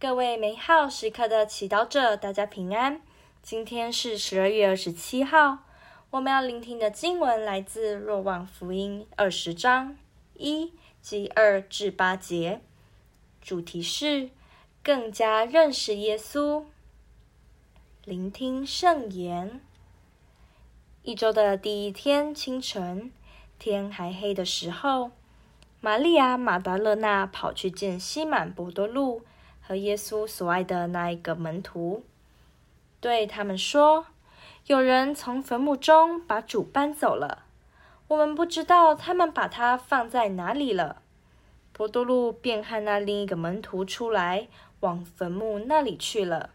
[0.00, 3.02] 各位美好时刻的祈祷者，大家平安。
[3.42, 5.58] 今天是十二月二十七号，
[6.08, 9.98] 我们要聆听的经文来自《若望福音》二十章
[10.32, 12.62] 一及二至八节，
[13.42, 14.30] 主题是
[14.82, 16.64] 更加认识耶稣。
[18.06, 19.60] 聆听圣言。
[21.02, 23.12] 一周的第一天清晨，
[23.58, 25.10] 天还黑的时候，
[25.82, 29.20] 玛利亚·玛达勒纳跑去见西满·伯多禄。
[29.70, 32.02] 和耶稣所爱的那一个门徒，
[33.00, 34.06] 对他们说
[34.66, 37.44] ：“有人从坟墓中把主搬走了，
[38.08, 41.02] 我们不知道他们把他放在哪里了。”
[41.72, 44.48] 伯多禄便和那另一个门徒出来，
[44.80, 46.50] 往坟墓那里去了。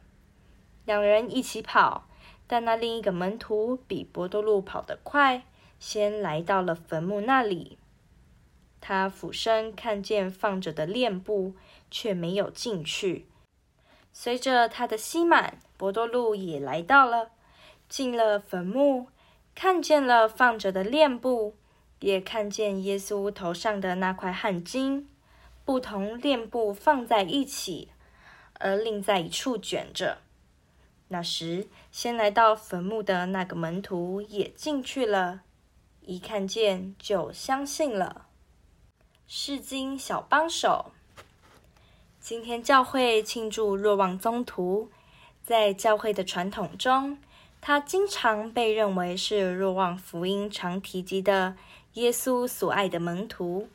[0.83, 2.09] 两人一起跑，
[2.47, 5.43] 但那另一个门徒比伯多禄跑得快，
[5.79, 7.77] 先来到了坟墓那里。
[8.85, 11.53] 他俯身看见放着的殓布。
[11.91, 13.25] 却没有进去。
[14.11, 17.29] 随着他的吸满，伯多禄也来到了，
[17.87, 19.07] 进了坟墓，
[19.53, 21.55] 看见了放着的殓布，
[22.01, 25.05] 也看见耶稣头上的那块汗巾，
[25.63, 27.91] 不同殓布放在一起，
[28.59, 30.17] 而另在一处卷着。
[31.07, 35.43] 那时，先来到坟墓的那个门徒也进去了，
[36.01, 38.25] 一看见就相信了。
[39.27, 40.91] 世经小帮手。
[42.19, 44.89] 今天教会庆祝若望宗徒，
[45.43, 47.17] 在教会的传统中，
[47.59, 51.55] 他经常被认为是若望福音常提及的
[51.93, 53.67] 耶稣所爱的门徒。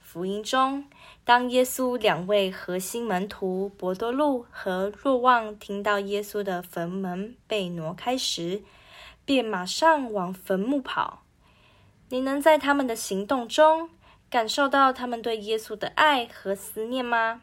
[0.00, 0.86] 福音中，
[1.24, 8.62] 当耶稣两位核心门徒伯多禄和若望听到耶稣的坟门被挪开时，
[9.26, 11.22] 便马上往坟墓跑。
[12.08, 13.90] 你能在他们的行动中
[14.30, 17.42] 感受到他们对耶稣的爱和思念吗？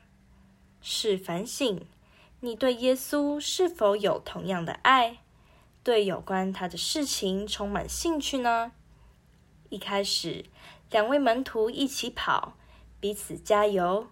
[0.80, 1.86] 是反省，
[2.40, 5.18] 你对耶稣是否有同样的爱？
[5.84, 8.72] 对有关他的事情充满兴趣呢？
[9.68, 10.46] 一开始，
[10.90, 12.53] 两位门徒一起跑，
[13.02, 14.08] 彼此加油。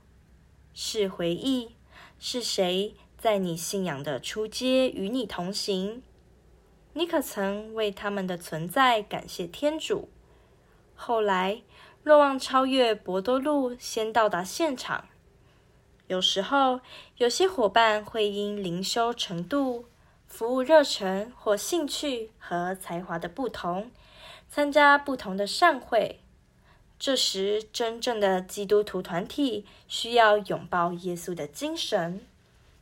[0.73, 1.77] 是回忆，
[2.19, 6.03] 是谁在你信仰的初阶与你同行？
[6.91, 10.09] 你可曾为他们的存在感谢天主？
[10.93, 11.61] 后来，
[12.05, 15.05] 若望超越博多禄，先到达现场。
[16.05, 16.81] 有时候，
[17.17, 19.85] 有些伙伴会因灵修程度、
[20.27, 23.89] 服务热忱或兴趣和才华的不同，
[24.47, 26.19] 参加不同的善会。
[26.99, 32.23] 这时，真正的基督徒团体需要拥抱耶稣的精神，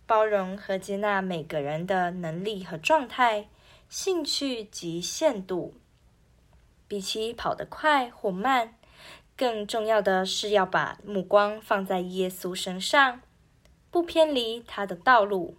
[0.06, 3.48] 包容和接纳每个人的能力和状态、
[3.88, 5.76] 兴趣及限度。
[6.90, 8.76] 比起跑得快或慢，
[9.36, 13.22] 更重要的是要把目光放在耶稣身上，
[13.90, 15.58] 不偏离他的道路。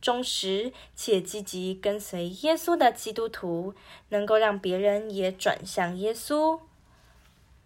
[0.00, 3.74] 忠实且积极跟随耶稣的基督徒，
[4.10, 6.60] 能够让别人也转向耶稣。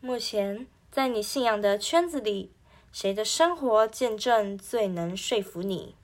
[0.01, 2.53] 目前，在你信仰的圈子里，
[2.93, 5.97] 谁的生活见证最能说服你？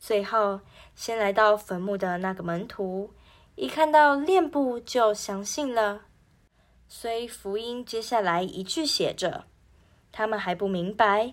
[0.00, 0.60] 最后，
[0.96, 3.12] 先来到坟墓的那个门徒，
[3.54, 6.06] 一看到殓布就相信了。
[6.94, 9.46] 虽福音接下来一句写着，
[10.12, 11.32] 他们还不明白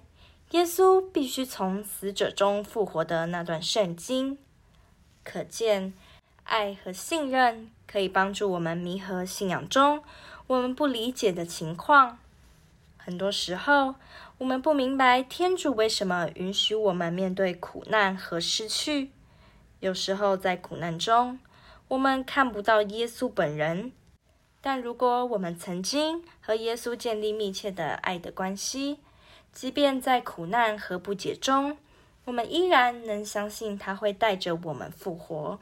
[0.52, 4.38] 耶稣必须从死者中复活的那段圣经。
[5.22, 5.94] 可见，
[6.46, 10.02] 爱和信任可以帮助我们弥合信仰中
[10.48, 12.20] 我们不理解的情况。
[12.96, 13.96] 很多时候，
[14.38, 19.12] 我们不明白天主为什么允许我们面对苦难和失去。
[19.82, 21.38] 有时候，在苦难中，
[21.90, 23.92] 我们看不到耶稣本人。
[24.62, 29.00] 但如果我们曾经和耶稣建立密切的爱的关系，
[29.54, 31.78] 即便在苦难和不解中，
[32.26, 35.60] 我们依然能相信他会带着我们复活。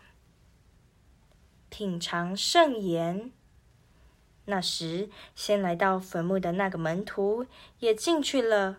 [1.70, 3.32] 品尝圣言。
[4.46, 7.46] 那时，先来到坟墓的那个门徒
[7.80, 8.78] 也进去了，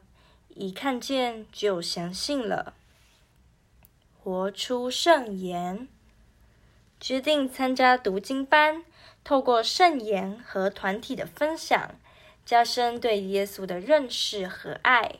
[0.48, 2.74] 一看见就相信了。
[4.18, 5.86] 活出圣言，
[6.98, 8.82] 决定参加读经班。
[9.28, 11.90] 透过圣言和团体的分享，
[12.46, 15.16] 加深对耶稣的认识和爱。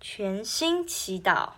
[0.00, 1.50] 全心祈祷，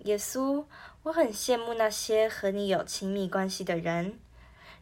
[0.00, 0.66] 耶稣，
[1.04, 4.18] 我很羡慕那些和你有亲密关系的人，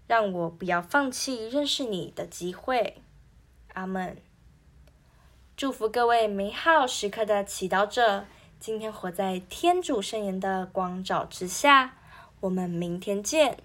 [0.08, 3.00] 让我不要放弃认识你的机会。
[3.74, 4.16] 阿门。
[5.56, 8.24] 祝福各位美好时刻的祈祷者，
[8.58, 11.96] 今天活在天主圣言的光照之下。
[12.40, 13.58] 我们明天见。